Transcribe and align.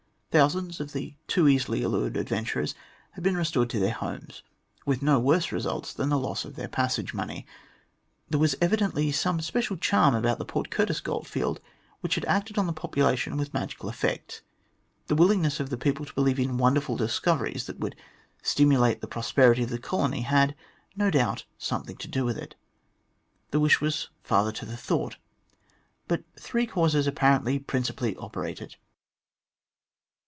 Thousands 0.33 0.79
of 0.79 0.93
the 0.93 1.15
too 1.27 1.49
easily 1.49 1.83
allured 1.83 2.15
adventurers 2.15 2.73
had 3.11 3.21
been 3.21 3.35
restored 3.35 3.69
to 3.71 3.79
their 3.79 3.91
homes 3.91 4.43
with 4.85 5.01
no 5.01 5.19
worse 5.19 5.51
results 5.51 5.91
than 5.93 6.07
the 6.07 6.17
loss 6.17 6.45
of 6.45 6.55
their 6.55 6.69
passage 6.69 7.13
money. 7.13 7.45
There 8.29 8.39
was 8.39 8.55
evidently 8.61 9.11
some 9.11 9.41
special 9.41 9.75
charm 9.75 10.15
about 10.15 10.37
the 10.37 10.45
Port 10.45 10.69
Curtis 10.69 11.01
goldfield 11.01 11.59
which 11.99 12.15
had 12.15 12.23
acted 12.27 12.57
on 12.57 12.65
the 12.65 12.71
population 12.71 13.35
with 13.35 13.53
magical 13.53 13.89
effect. 13.89 14.41
The 15.07 15.15
willingness 15.15 15.59
of 15.59 15.69
the 15.69 15.75
people 15.75 16.05
to 16.05 16.13
believe 16.13 16.39
in 16.39 16.57
wonderful 16.57 16.95
discoveries 16.95 17.65
that 17.65 17.79
would 17.81 17.97
stimulate 18.41 19.01
the 19.01 19.07
prosperity 19.07 19.63
of 19.63 19.69
the 19.69 19.79
colony 19.79 20.21
had, 20.21 20.55
no 20.95 21.09
doubt, 21.11 21.43
some 21.57 21.83
thing 21.83 21.97
to 21.97 22.07
do 22.07 22.23
with 22.23 22.37
it. 22.37 22.55
The 23.49 23.59
wish 23.59 23.81
was 23.81 24.07
father 24.23 24.53
to 24.53 24.65
the 24.65 24.77
thought. 24.77 25.17
But 26.07 26.23
three 26.39 26.65
causes 26.67 27.05
apparently 27.05 27.59
principally 27.59 28.15
operated. 28.15 28.77